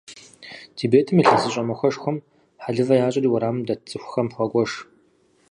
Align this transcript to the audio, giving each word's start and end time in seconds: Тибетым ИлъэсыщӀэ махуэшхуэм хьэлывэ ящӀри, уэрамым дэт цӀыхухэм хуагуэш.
Тибетым 0.75 1.17
ИлъэсыщӀэ 1.21 1.63
махуэшхуэм 1.67 2.17
хьэлывэ 2.63 2.95
ящӀри, 3.07 3.27
уэрамым 3.31 3.63
дэт 3.67 3.79
цӀыхухэм 3.89 4.27
хуагуэш. 4.35 4.71